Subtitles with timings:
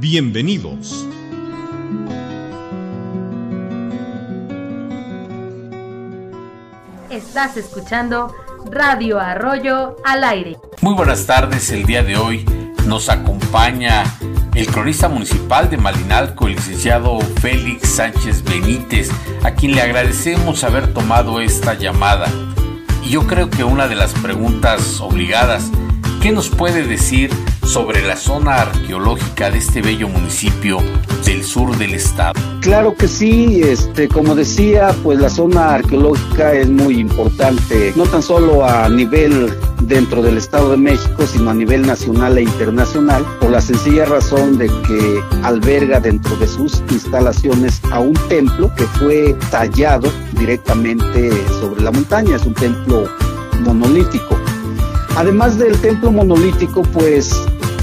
[0.00, 1.06] Bienvenidos.
[7.10, 8.34] Estás escuchando
[8.70, 10.56] Radio Arroyo al aire.
[10.80, 12.46] Muy buenas tardes, el día de hoy
[12.86, 14.04] nos acompaña
[14.54, 19.10] el cronista municipal de Malinalco, el licenciado Félix Sánchez Benítez,
[19.42, 22.26] a quien le agradecemos haber tomado esta llamada.
[23.04, 25.70] Y yo creo que una de las preguntas obligadas,
[26.22, 27.30] ¿qué nos puede decir
[27.64, 30.78] sobre la zona arqueológica de este bello municipio
[31.24, 32.32] del sur del estado.
[32.60, 38.22] Claro que sí, este, como decía, pues la zona arqueológica es muy importante, no tan
[38.22, 39.52] solo a nivel
[39.82, 44.58] dentro del Estado de México, sino a nivel nacional e internacional, por la sencilla razón
[44.58, 51.30] de que alberga dentro de sus instalaciones a un templo que fue tallado directamente
[51.60, 53.08] sobre la montaña, es un templo
[53.64, 54.36] monolítico.
[55.16, 57.34] Además del templo monolítico, pues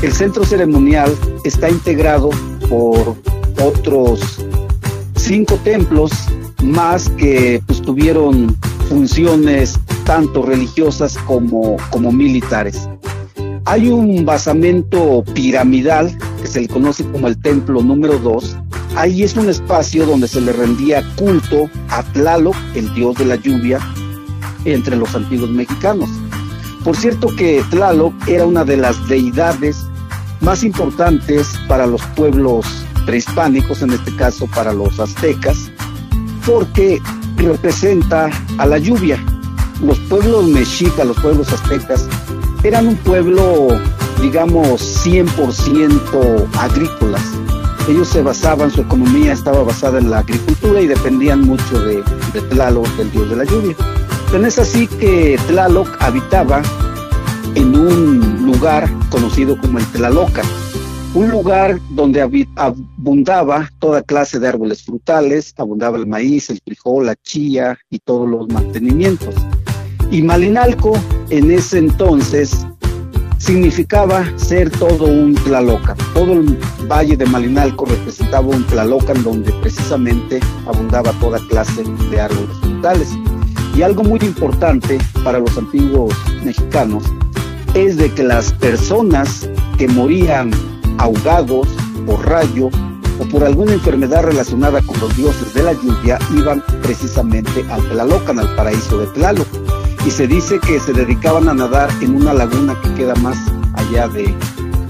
[0.02, 2.30] el centro ceremonial está integrado
[2.70, 3.16] por
[3.64, 4.46] otros
[5.16, 6.12] cinco templos
[6.64, 8.56] más que pues, tuvieron
[8.88, 12.88] funciones tanto religiosas como, como militares.
[13.66, 18.56] Hay un basamento piramidal que se le conoce como el templo número 2.
[18.96, 23.36] Ahí es un espacio donde se le rendía culto a Tlaloc, el dios de la
[23.36, 23.80] lluvia,
[24.64, 26.10] entre los antiguos mexicanos.
[26.88, 29.86] Por cierto que Tlaloc era una de las deidades
[30.40, 32.66] más importantes para los pueblos
[33.06, 35.70] prehispánicos, en este caso para los aztecas,
[36.46, 37.02] porque
[37.36, 39.22] representa a la lluvia.
[39.84, 42.08] Los pueblos mexicas, los pueblos aztecas,
[42.64, 43.68] eran un pueblo,
[44.22, 47.26] digamos, 100% agrícolas.
[47.90, 52.02] Ellos se basaban, su economía estaba basada en la agricultura y dependían mucho de,
[52.50, 53.76] Tlaloc, el dios de la lluvia.
[54.32, 56.62] Pero es así que Tlaloc habitaba
[57.56, 60.44] en un lugar conocido como el Tlaloca,
[61.14, 67.16] un lugar donde abundaba toda clase de árboles frutales, abundaba el maíz, el frijol, la
[67.16, 69.34] chía y todos los mantenimientos.
[70.12, 70.94] Y Malinalco
[71.30, 72.66] en ese entonces
[73.38, 75.96] significaba ser todo un Tlaloca.
[76.14, 76.58] Todo el
[76.90, 83.10] valle de Malinalco representaba un Tlaloca en donde precisamente abundaba toda clase de árboles frutales.
[83.78, 86.12] Y algo muy importante para los antiguos
[86.44, 87.04] mexicanos
[87.76, 90.50] es de que las personas que morían
[90.98, 91.68] ahogados
[92.08, 92.72] por rayo
[93.20, 98.40] o por alguna enfermedad relacionada con los dioses de la lluvia iban precisamente al Tlalocan,
[98.40, 99.48] al paraíso de Tlaloc.
[100.08, 103.38] Y se dice que se dedicaban a nadar en una laguna que queda más
[103.76, 104.34] allá de,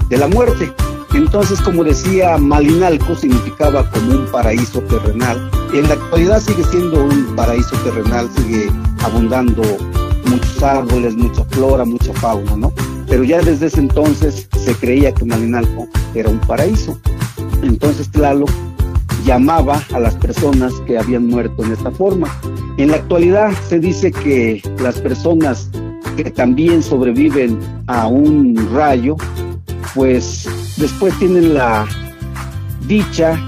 [0.08, 0.72] de la muerte.
[1.18, 5.50] Entonces, como decía, Malinalco significaba como un paraíso terrenal.
[5.74, 8.70] En la actualidad sigue siendo un paraíso terrenal, sigue
[9.02, 9.64] abundando
[10.26, 12.72] muchos árboles, mucha flora, mucha fauna, ¿no?
[13.08, 16.96] Pero ya desde ese entonces se creía que Malinalco era un paraíso.
[17.64, 18.50] Entonces Tlaloc
[19.24, 22.28] llamaba a las personas que habían muerto en esta forma.
[22.76, 25.68] En la actualidad se dice que las personas
[26.16, 27.58] que también sobreviven
[27.88, 29.16] a un rayo,
[29.96, 31.86] pues después tienen la
[32.86, 33.38] dicha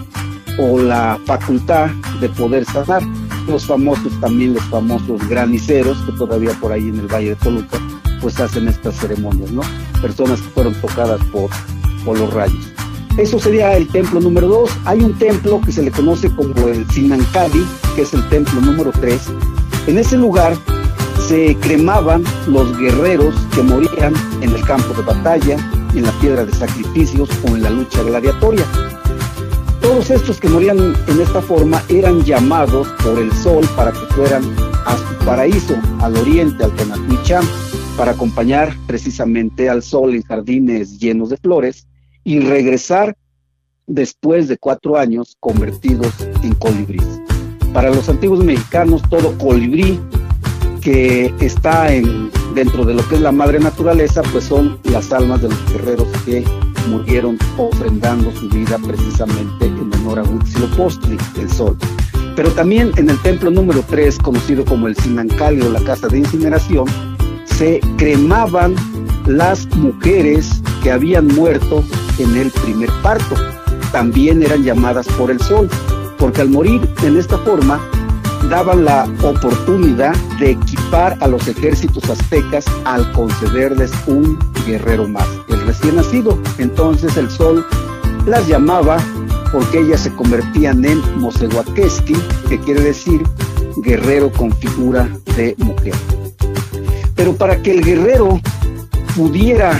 [0.58, 1.88] o la facultad
[2.20, 3.02] de poder sanar
[3.46, 7.78] los famosos, también los famosos graniceros, que todavía por ahí en el Valle de Toluca,
[8.20, 9.62] pues hacen estas ceremonias, ¿no?
[10.02, 11.50] Personas que fueron tocadas por,
[12.04, 12.70] por los rayos.
[13.16, 14.70] Eso sería el templo número dos.
[14.84, 18.92] Hay un templo que se le conoce como el Sinancali, que es el templo número
[18.92, 19.22] tres.
[19.86, 20.56] En ese lugar
[21.26, 25.56] se cremaban los guerreros que morían en el campo de batalla,
[25.94, 28.64] en la piedra de sacrificios o en la lucha gladiatoria.
[29.80, 34.44] Todos estos que morían en esta forma eran llamados por el sol para que fueran
[34.86, 37.44] a su paraíso, al oriente, al Tenatuicham,
[37.96, 41.86] para acompañar precisamente al sol en jardines llenos de flores
[42.24, 43.16] y regresar
[43.86, 47.20] después de cuatro años convertidos en colibríes.
[47.72, 50.00] Para los antiguos mexicanos, todo colibrí
[50.80, 55.42] que está en, dentro de lo que es la madre naturaleza, pues son las almas
[55.42, 56.44] de los guerreros que
[56.88, 61.76] murieron ofrendando su vida precisamente en honor a Huitzilopochtli, el sol.
[62.36, 66.18] Pero también en el templo número 3, conocido como el Sinancali o la casa de
[66.18, 66.86] incineración,
[67.44, 68.74] se cremaban
[69.26, 71.84] las mujeres que habían muerto
[72.18, 73.36] en el primer parto.
[73.92, 75.68] también eran llamadas por el sol,
[76.16, 77.80] porque al morir en esta forma
[78.50, 84.36] daban la oportunidad de equipar a los ejércitos aztecas al concederles un
[84.66, 86.36] guerrero más, el recién nacido.
[86.58, 87.64] Entonces el sol
[88.26, 88.98] las llamaba
[89.52, 92.16] porque ellas se convertían en Mosehuaquesqui,
[92.48, 93.22] que quiere decir
[93.76, 95.94] guerrero con figura de mujer.
[97.14, 98.40] Pero para que el guerrero
[99.16, 99.78] pudiera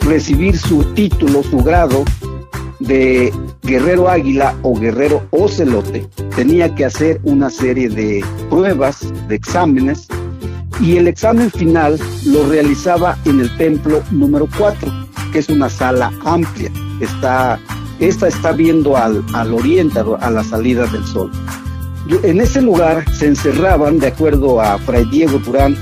[0.00, 2.02] recibir su título, su grado
[2.78, 3.32] de
[3.66, 10.06] guerrero águila o guerrero ocelote, tenía que hacer una serie de pruebas, de exámenes,
[10.80, 14.92] y el examen final lo realizaba en el templo número 4,
[15.32, 16.70] que es una sala amplia.
[17.00, 17.58] Está,
[17.98, 21.30] esta está viendo al, al oriente, a la salida del sol.
[22.22, 25.76] En ese lugar se encerraban, de acuerdo a Fray Diego Durán,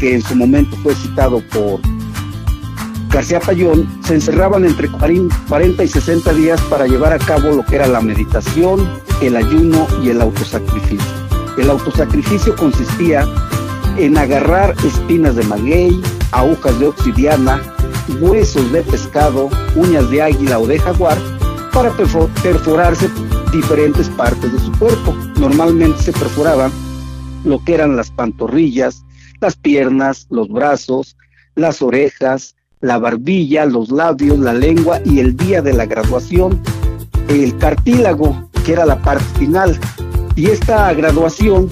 [0.00, 1.80] que en su momento fue citado por
[3.18, 7.74] García Payón, se encerraban entre 40 y 60 días para llevar a cabo lo que
[7.74, 8.88] era la meditación,
[9.20, 11.00] el ayuno y el autosacrificio.
[11.58, 13.26] El autosacrificio consistía
[13.96, 16.00] en agarrar espinas de maguey,
[16.30, 17.60] agujas de obsidiana,
[18.20, 21.18] huesos de pescado, uñas de águila o de jaguar
[21.72, 23.10] para perforarse
[23.50, 25.12] diferentes partes de su cuerpo.
[25.40, 26.70] Normalmente se perforaban
[27.42, 29.04] lo que eran las pantorrillas,
[29.40, 31.16] las piernas, los brazos,
[31.56, 36.60] las orejas, la barbilla, los labios, la lengua y el día de la graduación,
[37.28, 39.78] el cartílago, que era la parte final.
[40.36, 41.68] Y esta graduación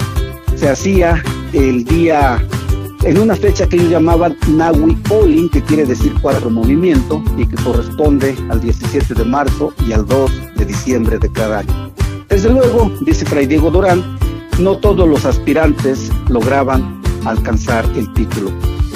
[0.56, 1.23] se hacía
[1.53, 2.43] el día,
[3.05, 7.56] en una fecha que ellos llamaban Nahui Olin, que quiere decir cuatro movimiento, y que
[7.62, 11.93] corresponde al 17 de marzo y al 2 de diciembre de cada año.
[12.29, 14.19] Desde luego, dice Fray Diego Dorán,
[14.59, 18.50] no todos los aspirantes lograban alcanzar el título.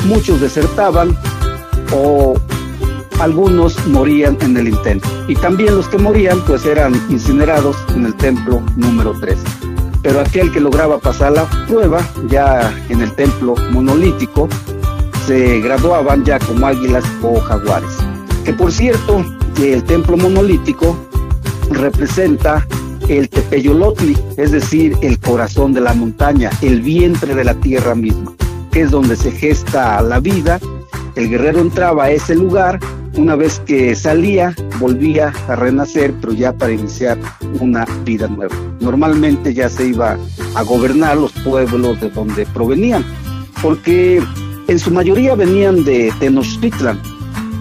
[0.06, 1.16] Muchos desertaban
[1.92, 2.34] o
[3.20, 5.08] algunos morían en el intento.
[5.28, 9.38] Y también los que morían pues eran incinerados en el templo número 3.
[10.02, 14.48] Pero aquel que lograba pasar la prueba ya en el templo monolítico
[15.26, 17.98] se graduaban ya como águilas o jaguares.
[18.44, 19.22] Que por cierto,
[19.62, 20.96] el templo monolítico
[21.70, 22.66] representa
[23.08, 28.32] el Tepeyolotli, es decir, el corazón de la montaña, el vientre de la tierra misma,
[28.70, 30.60] que es donde se gesta la vida.
[31.20, 32.81] El guerrero entraba a ese lugar,
[33.14, 37.19] una vez que salía, volvía a renacer, pero ya para iniciar
[37.61, 38.56] una vida nueva.
[38.81, 40.17] Normalmente ya se iba
[40.55, 43.05] a gobernar los pueblos de donde provenían,
[43.61, 44.22] porque
[44.67, 46.99] en su mayoría venían de Tenochtitlan,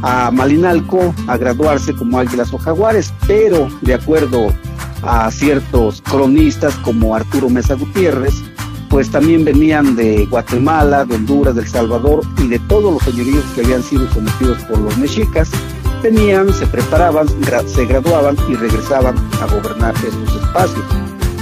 [0.03, 4.53] a Malinalco a graduarse como águilas o jaguares, pero de acuerdo
[5.01, 8.35] a ciertos cronistas como Arturo Mesa Gutiérrez,
[8.89, 13.45] pues también venían de Guatemala, de Honduras, de El Salvador y de todos los señoríos
[13.53, 15.49] que habían sido sometidos por los mexicas,
[16.01, 17.27] venían, se preparaban,
[17.67, 20.83] se graduaban y regresaban a gobernar estos espacios.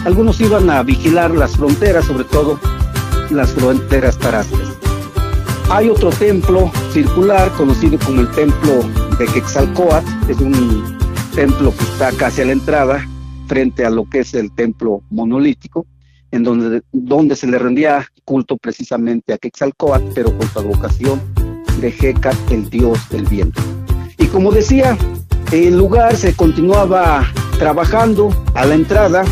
[0.06, 2.60] Algunos iban a vigilar las fronteras, sobre todo
[3.30, 4.78] las fronteras tarascas.
[5.70, 8.84] Hay otro templo circular conocido como el templo
[9.20, 10.98] de Quetzalcoatl, es un
[11.36, 13.08] templo que está casi a la entrada,
[13.48, 15.86] frente a lo que es el templo monolítico,
[16.38, 21.22] en donde, donde se le rendía culto precisamente a Quetzalcoatl, pero con su advocación
[21.82, 23.62] de Hecat, el dios del viento.
[24.18, 24.98] Y como decía,
[25.52, 27.26] el lugar se continuaba
[27.58, 28.30] trabajando.
[28.54, 29.24] A la entrada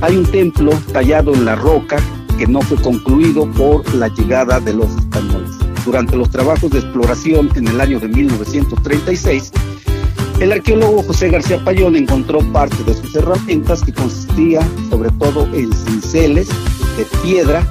[0.00, 1.96] hay un templo tallado en la roca
[2.38, 5.50] que no fue concluido por la llegada de los españoles.
[5.84, 9.52] Durante los trabajos de exploración en el año de 1936,
[10.40, 15.72] el arqueólogo José García Payón encontró parte de sus herramientas que consistía sobre todo en
[15.72, 16.48] cinceles
[16.96, 17.66] de piedra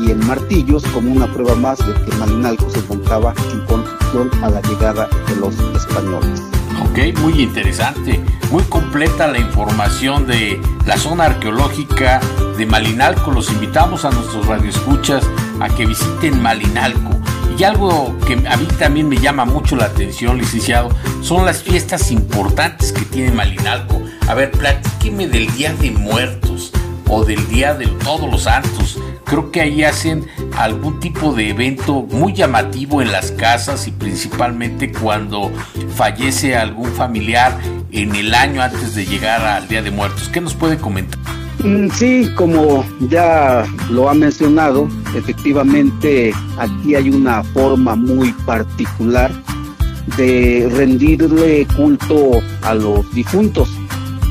[0.00, 4.50] y en martillos como una prueba más de que Malinalco se encontraba en construcción a
[4.50, 6.42] la llegada de los españoles.
[6.82, 8.20] Ok, muy interesante,
[8.50, 12.20] muy completa la información de la zona arqueológica
[12.56, 13.30] de Malinalco.
[13.30, 15.24] Los invitamos a nuestros radioescuchas
[15.60, 17.17] a que visiten Malinalco
[17.58, 20.90] y algo que a mí también me llama mucho la atención, licenciado,
[21.22, 24.00] son las fiestas importantes que tiene Malinalco.
[24.28, 26.72] A ver, platíqueme del Día de Muertos
[27.08, 29.00] o del Día de Todos los Santos.
[29.24, 34.92] Creo que ahí hacen algún tipo de evento muy llamativo en las casas y principalmente
[34.92, 35.50] cuando
[35.96, 37.58] fallece algún familiar
[37.90, 40.28] en el año antes de llegar al Día de Muertos.
[40.28, 41.37] ¿Qué nos puede comentar?
[41.64, 49.32] Mm, sí, como ya lo ha mencionado, efectivamente aquí hay una forma muy particular
[50.16, 53.70] de rendirle culto a los difuntos,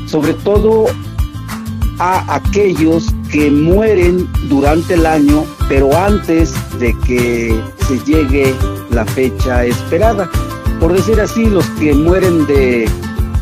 [0.06, 0.86] sobre todo
[1.98, 8.54] a aquellos que mueren durante el año, pero antes de que se llegue
[8.90, 10.30] la fecha esperada.
[10.80, 12.88] Por decir así, los que mueren de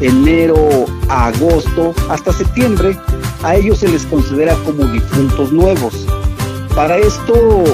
[0.00, 2.99] enero a agosto hasta septiembre,
[3.43, 6.07] a ellos se les considera como difuntos nuevos.
[6.75, 7.64] Para esto,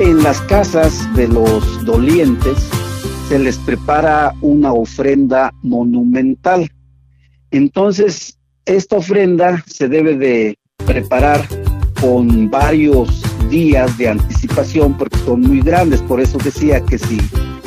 [0.00, 2.58] en las casas de los dolientes
[3.28, 6.70] se les prepara una ofrenda monumental.
[7.50, 11.46] Entonces, esta ofrenda se debe de preparar
[12.00, 16.02] con varios días de anticipación porque son muy grandes.
[16.02, 17.18] Por eso decía que si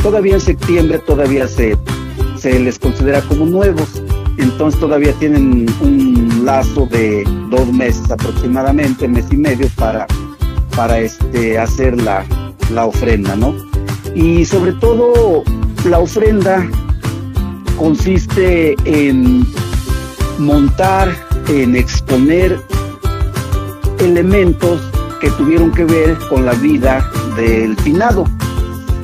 [0.04, 1.78] todavía en septiembre todavía se,
[2.38, 4.02] se les considera como nuevos,
[4.38, 10.06] entonces todavía tienen un lazo de dos meses aproximadamente, mes y medio para,
[10.76, 12.24] para este, hacer la,
[12.72, 13.56] la ofrenda, ¿no?
[14.16, 15.44] Y sobre todo
[15.86, 16.68] la ofrenda
[17.78, 19.46] consiste en
[20.40, 21.10] montar,
[21.48, 22.60] en exponer
[24.00, 24.82] elementos
[25.22, 28.26] que tuvieron que ver con la vida del finado.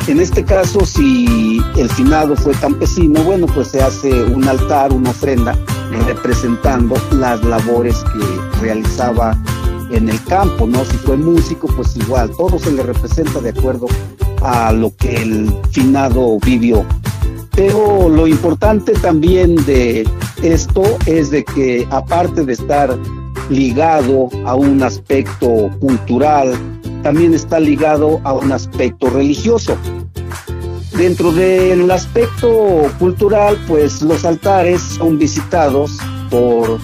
[0.05, 5.11] En este caso, si el finado fue campesino, bueno, pues se hace un altar, una
[5.11, 5.57] ofrenda,
[6.05, 9.37] representando las labores que realizaba
[9.91, 10.83] en el campo, ¿no?
[10.83, 13.87] Si fue músico, pues igual, todo se le representa de acuerdo
[14.41, 16.85] a lo que el finado vivió.
[17.55, 20.05] Pero lo importante también de
[20.41, 22.97] esto es de que aparte de estar
[23.49, 26.53] ligado a un aspecto cultural,
[27.03, 29.77] también está ligado a un aspecto religioso.
[30.97, 35.97] Dentro del aspecto cultural, pues los altares son visitados
[36.29, 36.79] por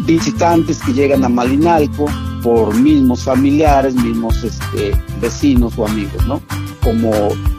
[0.00, 2.06] visitantes que llegan a Malinalco,
[2.42, 6.42] por mismos familiares, mismos este, vecinos o amigos, ¿no?
[6.82, 7.12] Como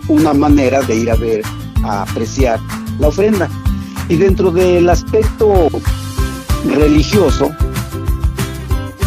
[0.10, 1.42] una manera de ir a ver,
[1.84, 2.60] a apreciar
[3.00, 3.50] la ofrenda.
[4.10, 5.70] Y dentro del aspecto
[6.66, 7.52] religioso,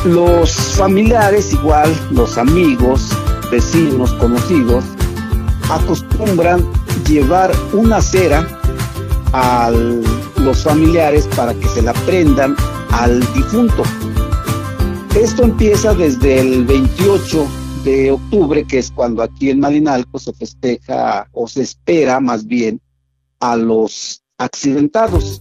[0.05, 3.09] los familiares, igual los amigos,
[3.50, 4.85] vecinos, conocidos,
[5.71, 6.65] acostumbran
[7.09, 8.47] llevar una cera
[9.33, 9.71] a
[10.38, 12.57] los familiares para que se la prendan
[12.93, 13.83] al difunto.
[15.15, 17.47] Esto empieza desde el 28
[17.85, 22.81] de octubre, que es cuando aquí en Malinalco se festeja o se espera más bien
[23.41, 25.41] a los accidentados.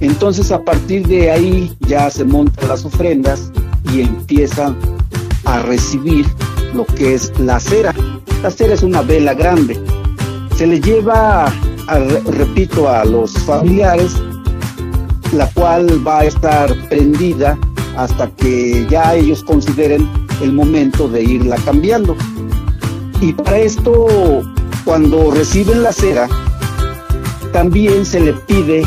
[0.00, 3.50] Entonces a partir de ahí ya se montan las ofrendas
[3.92, 4.76] y empiezan
[5.44, 6.26] a recibir
[6.74, 7.94] lo que es la cera.
[8.42, 9.78] La cera es una vela grande.
[10.56, 11.52] Se le lleva,
[12.26, 14.14] repito, a los familiares,
[15.32, 17.58] la cual va a estar prendida
[17.96, 20.08] hasta que ya ellos consideren
[20.42, 22.16] el momento de irla cambiando.
[23.20, 24.06] Y para esto,
[24.84, 26.28] cuando reciben la cera,
[27.52, 28.82] también se le pide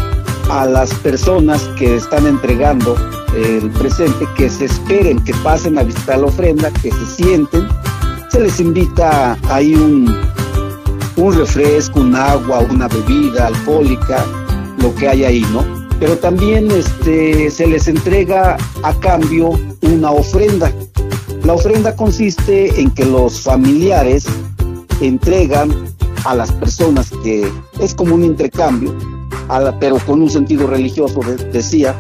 [0.50, 2.96] a las personas que están entregando
[3.36, 7.68] el presente, que se esperen, que pasen a visitar la ofrenda, que se sienten.
[8.30, 10.16] Se les invita ahí un,
[11.18, 14.26] un refresco, un agua, una bebida alcohólica,
[14.80, 15.64] lo que hay ahí, ¿no?
[16.00, 20.72] Pero también este, se les entrega a cambio una ofrenda.
[21.44, 24.26] La ofrenda consiste en que los familiares
[25.02, 25.72] entregan
[26.26, 27.50] a las personas que
[27.80, 28.94] es como un intercambio,
[29.80, 31.20] pero con un sentido religioso,
[31.52, 31.96] decía,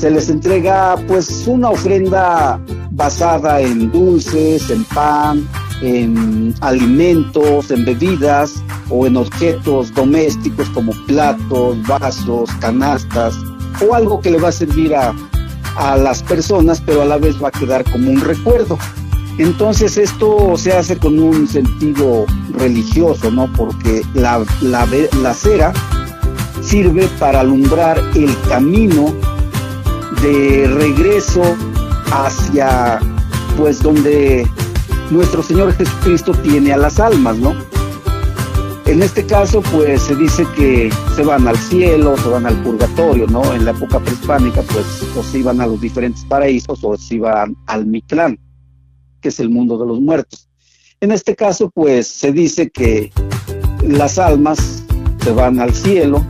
[0.00, 2.58] se les entrega pues una ofrenda
[2.92, 5.46] basada en dulces, en pan,
[5.82, 13.36] en alimentos, en bebidas o en objetos domésticos como platos, vasos, canastas
[13.86, 15.14] o algo que le va a servir a,
[15.76, 18.78] a las personas pero a la vez va a quedar como un recuerdo.
[19.36, 23.52] Entonces esto se hace con un sentido religioso, ¿no?
[23.52, 24.88] Porque la, la,
[25.20, 25.74] la cera
[26.62, 29.14] sirve para alumbrar el camino
[30.22, 31.42] de regreso
[32.12, 32.98] hacia
[33.56, 34.46] pues donde
[35.10, 37.54] nuestro Señor Jesucristo tiene a las almas, ¿no?
[38.86, 43.26] En este caso, pues se dice que se van al cielo, se van al purgatorio,
[43.28, 43.54] ¿no?
[43.54, 47.56] En la época prehispánica, pues o se iban a los diferentes paraísos o se iban
[47.66, 48.38] al Mictlán,
[49.20, 50.48] que es el mundo de los muertos.
[51.00, 53.12] En este caso, pues se dice que
[53.86, 54.84] las almas
[55.22, 56.26] se van al cielo,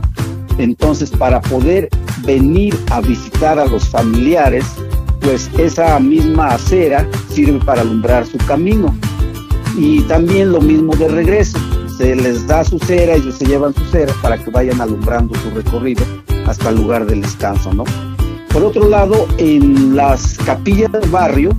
[0.59, 1.89] entonces para poder
[2.23, 4.65] venir a visitar a los familiares,
[5.21, 8.95] pues esa misma acera sirve para alumbrar su camino.
[9.77, 11.57] Y también lo mismo de regreso,
[11.97, 15.49] se les da su cera, ellos se llevan su cera para que vayan alumbrando su
[15.51, 16.03] recorrido
[16.45, 17.83] hasta el lugar del descanso, ¿no?
[18.51, 21.51] Por otro lado, en las capillas del barrio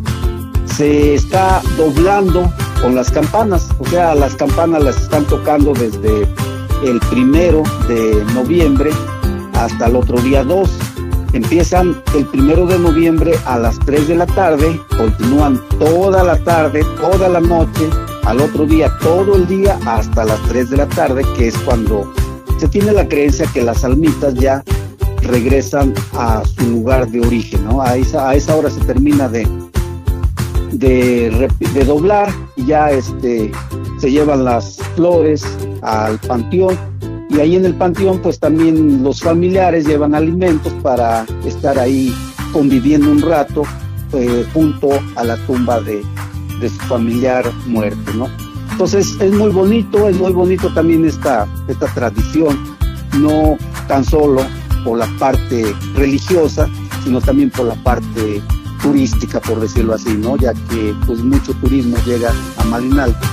[0.66, 2.52] se está doblando
[2.83, 6.28] con las campanas, o sea, las campanas las están tocando desde
[6.85, 8.90] el primero de noviembre
[9.55, 10.71] hasta el otro día 2.
[11.33, 16.85] Empiezan el primero de noviembre a las 3 de la tarde, continúan toda la tarde,
[17.01, 17.89] toda la noche,
[18.25, 22.13] al otro día todo el día hasta las 3 de la tarde, que es cuando
[22.59, 24.63] se tiene la creencia que las almitas ya
[25.23, 27.81] regresan a su lugar de origen, ¿no?
[27.81, 29.49] A esa, a esa hora se termina de,
[30.73, 33.51] de, de doblar y ya este,
[33.99, 35.45] se llevan las flores
[35.83, 36.92] al panteón
[37.33, 42.15] y ahí en el panteón pues también los familiares llevan alimentos para estar ahí
[42.53, 43.62] conviviendo un rato
[44.12, 46.03] eh, junto a la tumba de,
[46.61, 48.29] de, su familiar muerto, ¿no?
[48.71, 52.59] Entonces es muy bonito, es muy bonito también esta, esta tradición,
[53.19, 53.57] no
[53.89, 54.43] tan solo
[54.85, 56.69] por la parte religiosa,
[57.05, 58.43] sino también por la parte
[58.83, 60.37] turística, por decirlo así, ¿no?
[60.37, 63.25] Ya que pues mucho turismo llega a Malinalco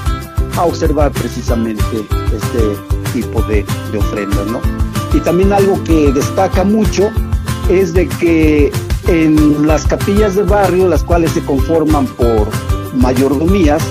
[0.55, 1.83] a observar precisamente
[2.33, 4.61] este tipo de, de ofrendas, ¿no?
[5.13, 7.09] Y también algo que destaca mucho
[7.69, 8.71] es de que
[9.07, 12.47] en las capillas de barrio, las cuales se conforman por
[12.93, 13.83] mayordomías,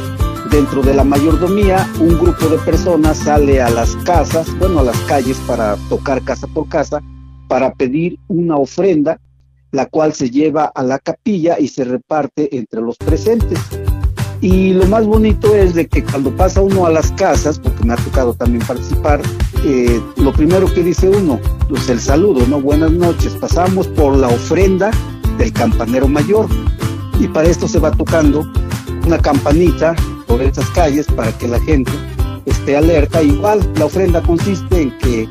[0.50, 4.98] dentro de la mayordomía un grupo de personas sale a las casas, bueno, a las
[5.02, 7.02] calles para tocar casa por casa,
[7.48, 9.20] para pedir una ofrenda,
[9.72, 13.58] la cual se lleva a la capilla y se reparte entre los presentes.
[14.40, 17.94] Y lo más bonito es de que cuando pasa uno a las casas, porque me
[17.94, 19.20] ha tocado también participar,
[19.64, 22.60] eh, lo primero que dice uno, pues el saludo, ¿no?
[22.60, 24.90] Buenas noches, pasamos por la ofrenda
[25.38, 26.46] del campanero mayor.
[27.18, 28.48] Y para esto se va tocando
[29.04, 29.96] una campanita
[30.28, 31.90] por estas calles para que la gente
[32.44, 33.20] esté alerta.
[33.22, 35.28] Igual la ofrenda consiste en que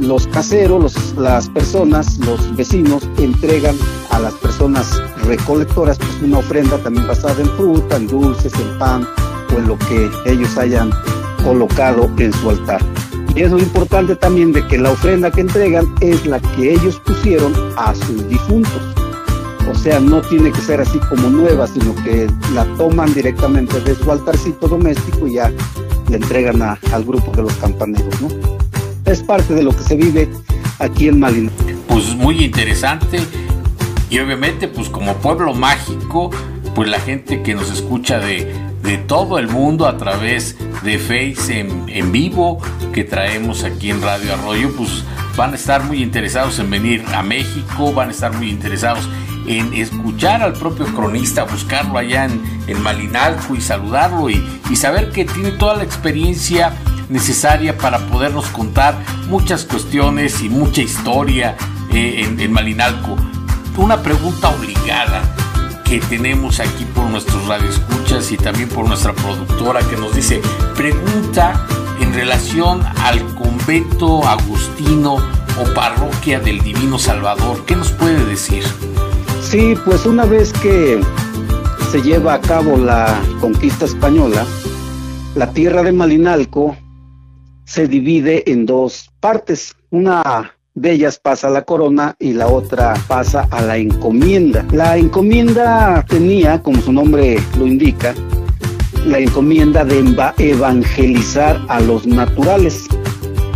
[0.00, 3.76] los caseros, las personas, los vecinos entregan
[4.10, 9.06] a las personas recolectoras pues, una ofrenda también basada en fruta, en dulces, en pan
[9.54, 10.90] o en lo que ellos hayan
[11.44, 12.80] colocado en su altar.
[13.34, 17.00] Y es lo importante también de que la ofrenda que entregan es la que ellos
[17.04, 18.82] pusieron a sus difuntos.
[19.70, 23.94] O sea, no tiene que ser así como nueva, sino que la toman directamente de
[23.94, 25.50] su altarcito doméstico y ya
[26.08, 28.61] le entregan al grupo de los campaneros, ¿no?
[29.12, 30.26] Es parte de lo que se vive
[30.78, 31.50] aquí en Malina.
[31.86, 33.20] Pues muy interesante
[34.08, 36.30] y obviamente pues como pueblo mágico,
[36.74, 38.50] pues la gente que nos escucha de,
[38.82, 42.58] de todo el mundo a través de Face en, en, vivo
[42.94, 45.04] que traemos aquí en Radio Arroyo, pues
[45.36, 49.06] van a estar muy interesados en venir a México, van a estar muy interesados
[49.46, 55.10] en escuchar al propio cronista, buscarlo allá en, en Malinalco y saludarlo y, y, saber
[55.10, 56.72] que tiene toda la experiencia
[57.12, 58.96] necesaria para podernos contar
[59.28, 61.56] muchas cuestiones y mucha historia
[61.92, 63.16] eh, en, en Malinalco.
[63.76, 65.22] Una pregunta obligada
[65.84, 70.40] que tenemos aquí por nuestros radioescuchas y también por nuestra productora que nos dice,
[70.74, 71.66] pregunta
[72.00, 77.64] en relación al convento agustino o parroquia del Divino Salvador.
[77.66, 78.64] ¿Qué nos puede decir?
[79.42, 81.00] Sí, pues una vez que
[81.90, 84.46] se lleva a cabo la conquista española,
[85.34, 86.76] la tierra de Malinalco
[87.64, 89.74] se divide en dos partes.
[89.90, 94.64] Una de ellas pasa a la corona y la otra pasa a la encomienda.
[94.72, 98.14] La encomienda tenía, como su nombre lo indica,
[99.06, 100.02] la encomienda de
[100.38, 102.86] evangelizar a los naturales.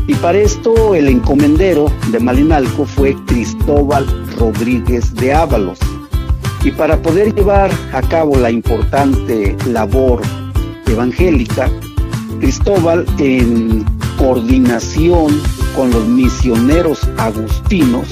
[0.08, 4.06] Y para esto el encomendero de Malinalco fue Cristóbal
[4.38, 5.78] Rodríguez de Ábalos.
[6.64, 10.20] Y para poder llevar a cabo la importante labor
[10.86, 11.70] evangélica,
[12.40, 13.84] Cristóbal en
[14.26, 15.40] coordinación
[15.76, 18.08] con los misioneros agustinos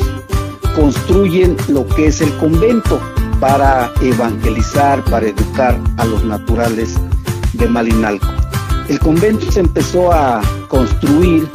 [0.77, 3.01] construyen lo que es el convento
[3.41, 6.95] para evangelizar, para educar a los naturales
[7.55, 8.29] de Malinalco.
[8.89, 11.49] El convento se empezó a construir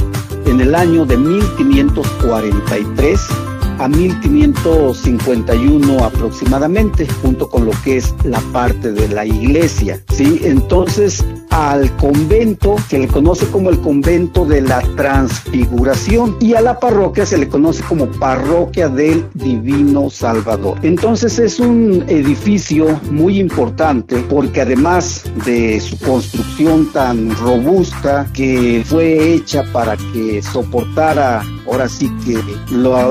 [0.45, 3.27] en el año de 1543
[3.79, 10.41] a 1551 aproximadamente, junto con lo que es la parte de la iglesia, ¿sí?
[10.43, 16.79] Entonces, al convento se le conoce como el convento de la transfiguración y a la
[16.79, 20.77] parroquia se le conoce como parroquia del Divino Salvador.
[20.83, 29.33] Entonces es un edificio muy importante porque además de su construcción tan robusta que fue
[29.33, 32.37] hecha para que soportara ahora sí que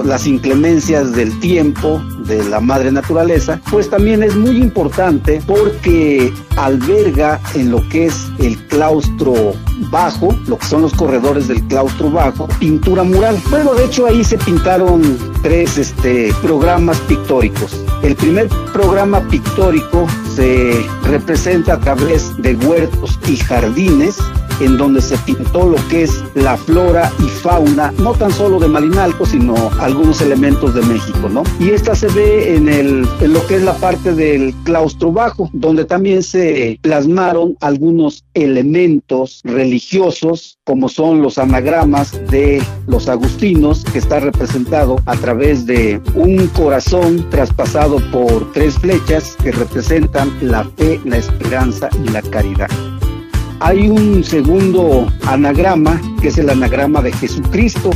[0.05, 7.41] las inclemencias del tiempo, de la madre naturaleza, pues también es muy importante porque alberga
[7.55, 9.55] en lo que es el claustro
[9.91, 13.41] bajo, lo que son los corredores del claustro bajo, pintura mural.
[13.51, 17.85] Bueno, de hecho ahí se pintaron tres este, programas pictóricos.
[18.03, 24.19] El primer programa pictórico se representa a través de huertos y jardines
[24.61, 28.69] en donde se pintó lo que es la flora y fauna, no tan solo de
[28.69, 31.43] Malinalco, sino algunos elementos de México, ¿no?
[31.61, 36.23] Y esta se en, en lo que es la parte del claustro bajo, donde también
[36.23, 44.97] se plasmaron algunos elementos religiosos, como son los anagramas de los agustinos, que está representado
[45.07, 51.89] a través de un corazón traspasado por tres flechas que representan la fe, la esperanza
[52.05, 52.69] y la caridad.
[53.61, 57.91] Hay un segundo anagrama, que es el anagrama de Jesucristo,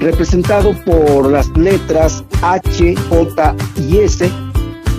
[0.00, 4.30] representado por las letras H, J y S,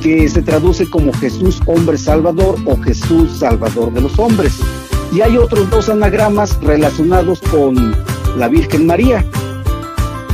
[0.01, 4.59] que se traduce como Jesús hombre salvador o Jesús salvador de los hombres.
[5.11, 7.95] Y hay otros dos anagramas relacionados con
[8.37, 9.25] la Virgen María.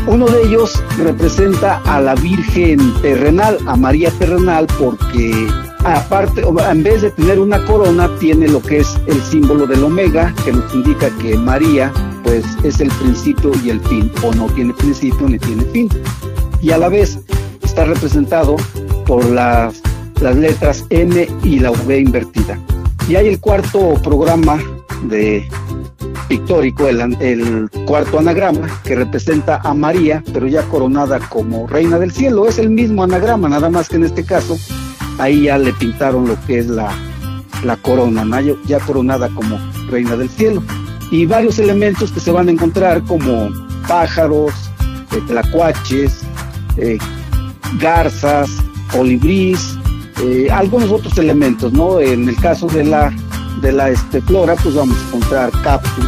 [0.06, 5.48] Uno de ellos representa a la Virgen terrenal, a María terrenal, porque
[5.84, 10.34] aparte, en vez de tener una corona, tiene lo que es el símbolo del omega,
[10.46, 11.92] que nos indica que María,
[12.28, 15.88] pues, es el principio y el fin, o no tiene principio ni tiene fin.
[16.62, 17.18] Y a la vez
[17.64, 18.58] está representado
[19.06, 19.82] por las,
[20.20, 22.60] las letras M y la V invertida.
[23.08, 24.62] Y hay el cuarto programa
[25.04, 25.48] de
[26.28, 32.12] pictórico, el, el, cuarto anagrama, que representa a María, pero ya coronada como reina del
[32.12, 32.46] cielo.
[32.46, 34.58] Es el mismo anagrama, nada más que en este caso
[35.18, 36.94] ahí ya le pintaron lo que es la,
[37.64, 38.26] la corona,
[38.66, 39.58] ya coronada como
[39.90, 40.62] reina del cielo.
[41.12, 43.50] Y varios elementos que se van a encontrar como
[43.88, 44.54] pájaros,
[45.12, 46.22] eh, tlacuaches,
[46.78, 46.98] eh,
[47.80, 48.50] garzas,
[48.98, 49.78] olibrís,
[50.24, 52.00] eh, algunos otros elementos, ¿no?
[52.00, 53.14] En el caso de la,
[53.62, 56.06] de la este, flora, pues vamos a encontrar cactus,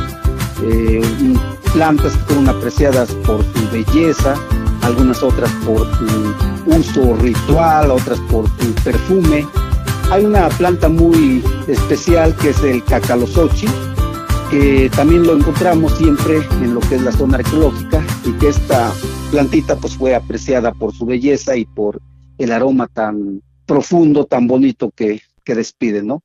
[1.73, 4.35] plantas que fueron apreciadas por su belleza,
[4.81, 6.33] algunas otras por su
[6.65, 9.47] uso ritual, otras por su perfume.
[10.11, 13.67] Hay una planta muy especial que es el cacalosochi,
[14.49, 18.91] que también lo encontramos siempre en lo que es la zona arqueológica y que esta
[19.31, 22.01] plantita pues fue apreciada por su belleza y por
[22.37, 26.23] el aroma tan profundo, tan bonito que, que despide, ¿no?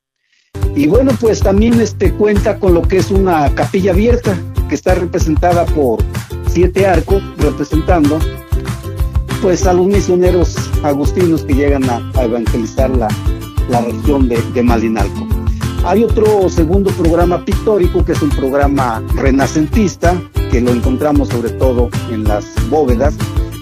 [0.75, 4.95] Y bueno, pues también este cuenta con lo que es una capilla abierta que está
[4.95, 5.99] representada por
[6.47, 8.19] siete arcos representando
[9.41, 13.07] pues a los misioneros agustinos que llegan a, evangelizar la,
[13.69, 15.34] la región de, de, Malinalco.
[15.85, 20.19] Hay otro segundo programa pictórico que es un programa renacentista
[20.49, 23.13] que lo encontramos sobre todo en las bóvedas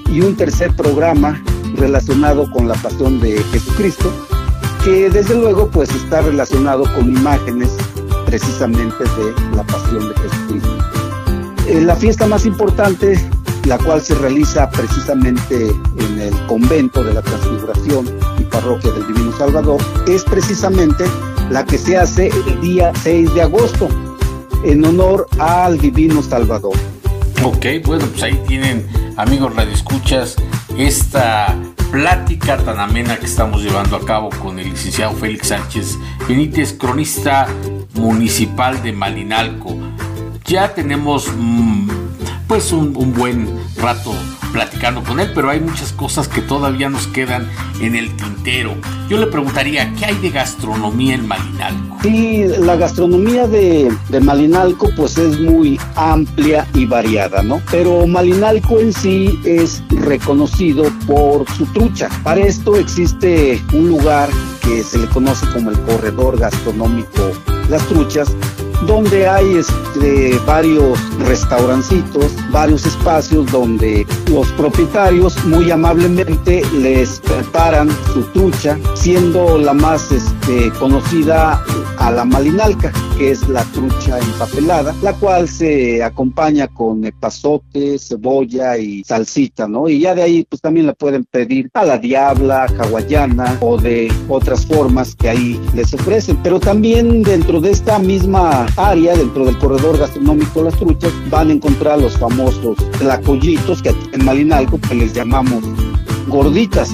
[0.07, 1.43] y un tercer programa
[1.75, 4.09] relacionado con la pasión de Jesucristo
[4.86, 7.75] que desde luego pues está relacionado con imágenes
[8.25, 10.77] precisamente de la pasión de Jesucristo.
[11.67, 13.19] Eh, la fiesta más importante
[13.65, 18.05] la cual se realiza precisamente en el convento de la Transfiguración
[18.39, 21.05] y Parroquia del Divino Salvador, es precisamente
[21.49, 23.88] la que se hace el día 6 de agosto
[24.63, 26.75] en honor al Divino Salvador.
[27.43, 30.36] Ok, bueno, pues ahí tienen, amigos radioescuchas,
[30.77, 31.56] esta
[31.91, 37.47] plática tan amena que estamos llevando a cabo con el licenciado Félix Sánchez Benítez, cronista
[37.93, 39.77] municipal de Malinalco.
[40.45, 41.88] Ya tenemos mmm,
[42.47, 44.13] pues un buen rato
[44.84, 48.76] con él, pero hay muchas cosas que todavía nos quedan en el tintero.
[49.08, 52.00] Yo le preguntaría, ¿qué hay de gastronomía en Malinalco?
[52.02, 57.62] Sí, la gastronomía de, de, Malinalco pues es muy amplia y variada, ¿no?
[57.72, 62.10] Pero Malinalco en sí es reconocido por su trucha.
[62.22, 64.28] Para esto existe un lugar
[64.63, 67.32] que se le conoce como el corredor gastronómico
[67.69, 68.36] Las Truchas,
[68.86, 78.24] donde hay este, varios restaurancitos, varios espacios donde los propietarios muy amablemente les preparan su
[78.34, 81.63] trucha, siendo la más este, conocida
[81.98, 88.78] a la malinalca, que es la trucha empapelada, la cual se acompaña con pasote, cebolla
[88.78, 89.89] y salsita, ¿no?
[89.89, 94.12] Y ya de ahí pues también la pueden pedir a la diabla, hawaiana o de
[94.30, 96.38] otras formas que ahí les ofrecen.
[96.43, 101.54] Pero también dentro de esta misma área, dentro del corredor gastronómico Las Truchas, van a
[101.54, 105.63] encontrar los famosos tlacoyitos que en Malinalco que les llamamos
[106.28, 106.91] gorditas.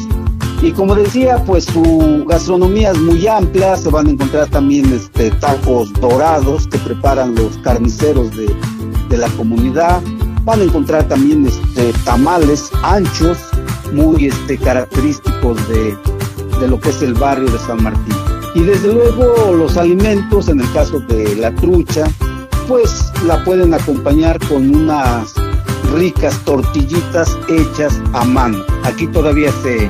[0.61, 5.31] Y como decía, pues su gastronomía es muy amplia, se van a encontrar también este,
[5.31, 8.53] tacos dorados que preparan los carniceros de,
[9.07, 10.01] de la comunidad,
[10.43, 13.37] van a encontrar también este, tamales anchos,
[13.93, 15.97] muy este, característicos de,
[16.59, 18.15] de lo que es el barrio de San Martín.
[18.53, 22.03] Y desde luego los alimentos, en el caso de la trucha,
[22.67, 25.33] pues la pueden acompañar con unas
[25.93, 28.57] ricas tortillitas hechas a mano.
[28.83, 29.89] Aquí todavía se,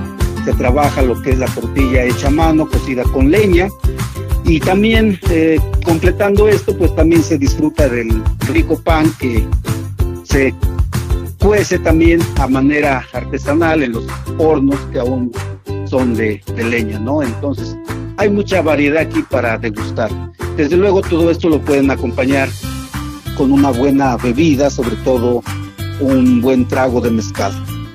[0.49, 3.69] se trabaja lo que es la tortilla hecha a mano, cocida con leña.
[4.45, 9.45] Y también eh, completando esto, pues también se disfruta del rico pan que
[10.23, 10.55] se
[11.37, 14.05] cuece también a manera artesanal en los
[14.39, 15.31] hornos que aún
[15.85, 17.21] son de, de leña, ¿no?
[17.21, 17.77] Entonces,
[18.17, 20.09] hay mucha variedad aquí para degustar.
[20.57, 22.49] Desde luego todo esto lo pueden acompañar
[23.37, 25.43] con una buena bebida, sobre todo
[25.99, 27.53] un buen trago de mezcal.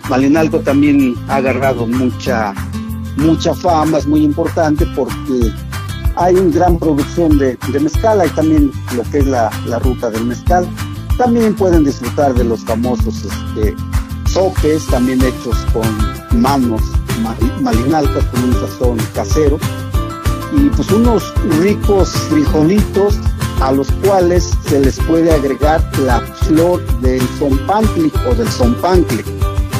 [0.08, 2.52] Malinalco también ha agarrado mucha,
[3.16, 5.52] mucha fama, es muy importante porque
[6.16, 9.50] hay una gran producción de, mezcal, hay también lo que es la,
[9.82, 10.68] ruta del mezcal.
[11.16, 13.74] También pueden disfrutar de los famosos este,
[14.26, 16.82] sopes, también hechos con manos
[17.60, 19.58] malinalcas, con un sazón casero.
[20.56, 23.18] Y pues unos ricos frijolitos
[23.60, 29.24] a los cuales se les puede agregar la flor del zompantli o del zompancle.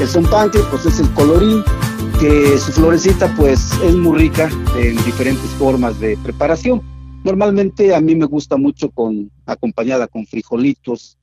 [0.00, 1.62] El zompancle pues es el colorín
[2.18, 6.82] que su florecita pues es muy rica en diferentes formas de preparación.
[7.24, 11.16] Normalmente a mí me gusta mucho con acompañada con frijolitos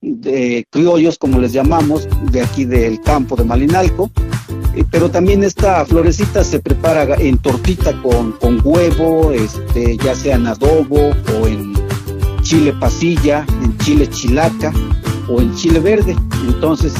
[0.00, 4.10] de criollos como les llamamos de aquí del campo de Malinalco,
[4.74, 10.36] eh, pero también esta florecita se prepara en tortita con, con huevo, este, ya sea
[10.36, 11.74] en adobo o en
[12.44, 14.72] chile pasilla, en chile chilaca
[15.28, 16.16] o en chile verde.
[16.46, 16.94] Entonces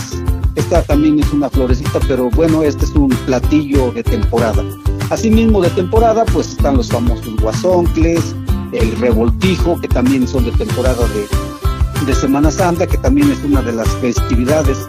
[0.57, 4.65] esta también es una florecita, pero bueno, este es un platillo de temporada.
[5.11, 8.35] Asimismo de temporada, pues están los famosos guasoncles,
[8.73, 13.63] el revoltijo, que también son de temporada de, de Semana Santa, que también es una
[13.63, 14.89] de las festividades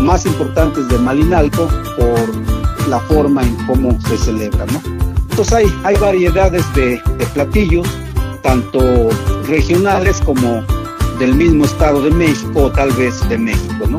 [0.00, 4.80] más importantes de Malinalco por la forma en cómo se celebra, ¿no?
[5.30, 7.88] Entonces hay, hay variedades de, de platillos,
[8.42, 9.08] tanto
[9.46, 10.62] regionales como
[11.18, 13.98] del mismo Estado de México o tal vez de México, ¿no?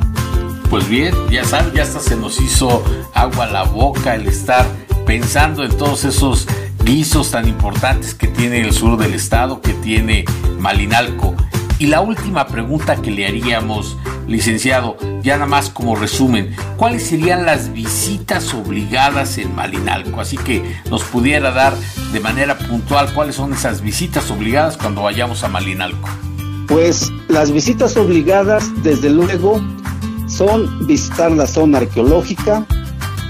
[0.69, 2.83] Pues bien, ya saben, ya hasta se nos hizo
[3.13, 4.65] agua a la boca el estar
[5.05, 6.47] pensando en todos esos
[6.83, 10.25] guisos tan importantes que tiene el sur del estado, que tiene
[10.59, 11.35] Malinalco.
[11.79, 17.45] Y la última pregunta que le haríamos, licenciado, ya nada más como resumen, ¿cuáles serían
[17.45, 20.21] las visitas obligadas en Malinalco?
[20.21, 21.75] Así que nos pudiera dar
[22.11, 26.09] de manera puntual cuáles son esas visitas obligadas cuando vayamos a Malinalco.
[26.67, 29.61] Pues las visitas obligadas, desde luego,
[30.27, 32.65] son visitar la zona arqueológica,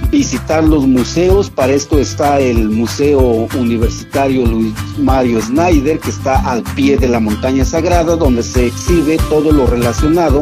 [0.09, 1.51] visitar los museos.
[1.51, 7.19] Para esto está el Museo Universitario Luis Mario Snyder, que está al pie de la
[7.19, 10.41] montaña sagrada, donde se exhibe todo lo relacionado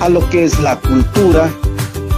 [0.00, 1.50] a lo que es la cultura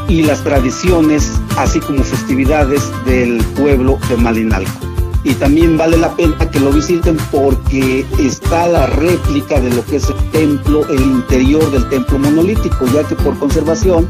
[0.08, 4.90] y las tradiciones, así como festividades del pueblo de Malinalco
[5.22, 9.96] y también vale la pena que lo visiten porque está la réplica de lo que
[9.96, 14.08] es el templo, el interior del templo monolítico, ya que por conservación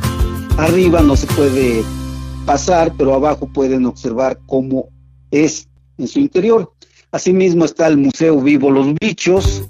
[0.57, 1.83] arriba no se puede
[2.47, 4.89] pasar, pero abajo pueden observar cómo
[5.31, 6.73] es en su interior.
[7.13, 9.65] Asimismo está el Museo Vivo Los Bichos,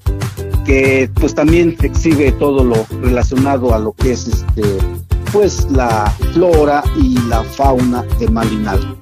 [0.65, 4.63] que pues también exhibe todo lo relacionado a lo que es este
[5.33, 8.97] pues la flora y la fauna de Malinal.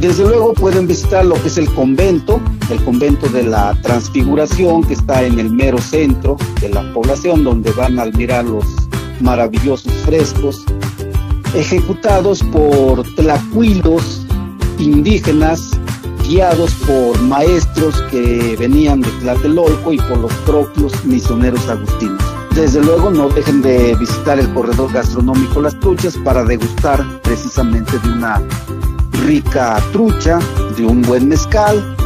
[0.00, 4.94] Desde luego pueden visitar lo que es el convento, el convento de la Transfiguración, que
[4.94, 8.64] está en el mero centro de la población, donde van a admirar los
[9.20, 10.64] maravillosos frescos
[11.54, 14.26] ejecutados por tlacuilos
[14.78, 15.70] indígenas
[16.30, 22.22] guiados por maestros que venían de Tlatelolco y por los propios misioneros agustinos.
[22.54, 28.08] Desde luego no dejen de visitar el corredor gastronómico Las Truchas para degustar precisamente de
[28.10, 28.40] una
[29.24, 30.38] rica trucha,
[30.76, 31.96] de un buen mezcal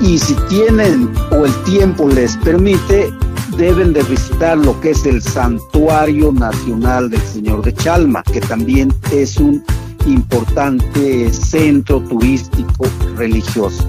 [0.00, 3.12] y si tienen o el tiempo les permite,
[3.56, 8.94] deben de visitar lo que es el Santuario Nacional del Señor de Chalma, que también
[9.10, 9.64] es un
[10.08, 13.88] importante centro turístico religioso.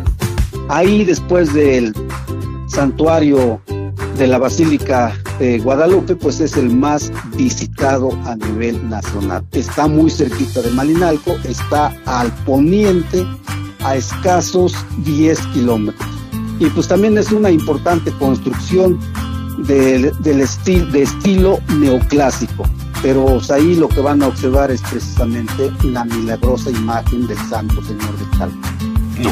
[0.68, 1.94] Ahí después del
[2.68, 3.62] santuario
[4.18, 9.46] de la Basílica de Guadalupe, pues es el más visitado a nivel nacional.
[9.54, 13.26] Está muy cerquita de Malinalco, está al poniente
[13.84, 16.10] a escasos 10 kilómetros.
[16.60, 19.00] Y pues también es una importante construcción
[19.66, 20.46] del, del
[20.92, 22.66] de estilo neoclásico.
[23.02, 28.18] Pero ahí lo que van a observar es precisamente la milagrosa imagen del Santo Señor
[28.18, 28.68] de Chalco.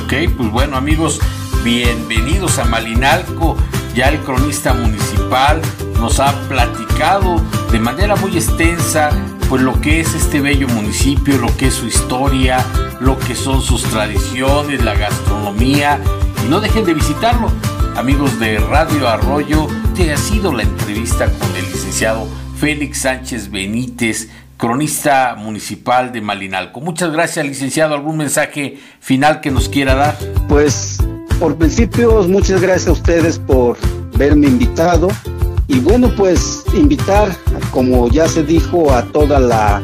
[0.04, 1.20] Ok, pues bueno amigos,
[1.64, 3.58] bienvenidos a Malinalco
[3.98, 5.60] ya el cronista municipal
[6.00, 9.10] nos ha platicado de manera muy extensa
[9.50, 12.64] pues lo que es este bello municipio, lo que es su historia,
[13.00, 16.00] lo que son sus tradiciones, la gastronomía
[16.46, 17.50] y no dejen de visitarlo.
[17.96, 22.28] Amigos de Radio Arroyo, te ha sido la entrevista con el licenciado
[22.60, 26.82] Félix Sánchez Benítez, cronista municipal de Malinalco.
[26.82, 27.94] Muchas gracias, licenciado.
[27.94, 30.18] ¿Algún mensaje final que nos quiera dar?
[30.50, 30.98] Pues
[31.40, 33.78] por principio, muchas gracias a ustedes por
[34.18, 35.10] verme invitado.
[35.68, 37.30] Y bueno, pues invitar,
[37.70, 39.84] como ya se dijo, a toda la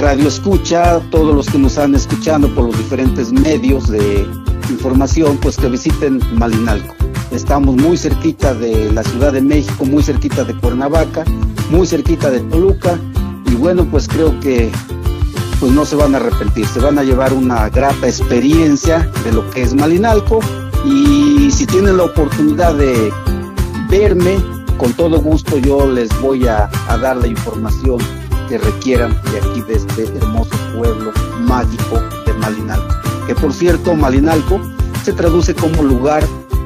[0.00, 4.26] radio escucha, todos los que nos están escuchando por los diferentes medios de
[4.70, 6.94] información, pues que visiten Malinalco.
[7.30, 11.24] Estamos muy cerquita de la Ciudad de México, muy cerquita de Cuernavaca,
[11.70, 12.98] muy cerquita de Toluca
[13.46, 14.70] y bueno, pues creo que
[15.58, 19.48] pues no se van a arrepentir, se van a llevar una grata experiencia de lo
[19.50, 20.40] que es Malinalco
[20.84, 23.12] y si tienen la oportunidad de
[23.88, 24.38] verme,
[24.78, 27.98] con todo gusto yo les voy a, dar la información
[28.48, 32.94] que requieran de aquí de este hermoso pueblo mágico de Malinalco.
[33.26, 34.60] Que por cierto, Malinalco
[35.04, 36.24] se traduce como lugar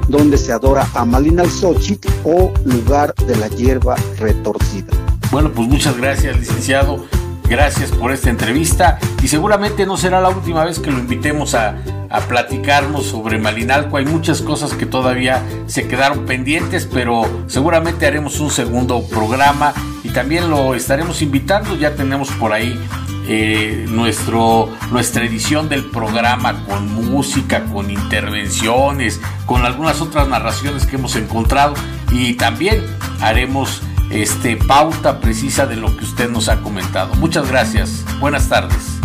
[0.09, 4.93] donde se adora a Malinalxochitl o lugar de la hierba retorcida.
[5.31, 7.05] Bueno, pues muchas gracias, licenciado.
[7.49, 11.77] Gracias por esta entrevista y seguramente no será la última vez que lo invitemos a,
[12.09, 13.99] a, platicarnos sobre Malinalco.
[13.99, 20.09] Hay muchas cosas que todavía se quedaron pendientes, pero seguramente haremos un segundo programa y
[20.09, 21.77] también lo estaremos invitando.
[21.77, 22.81] Ya tenemos por ahí
[23.27, 30.97] eh, nuestro, nuestra edición del programa con música, con intervenciones, con algunas otras narraciones que
[30.97, 31.75] hemos encontrado
[32.13, 32.85] y también
[33.21, 37.15] haremos este, pauta precisa de lo que usted nos ha comentado.
[37.15, 38.05] Muchas gracias.
[38.21, 39.01] Buenas tardes.